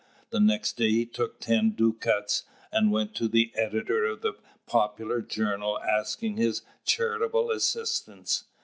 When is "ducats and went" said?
1.75-3.13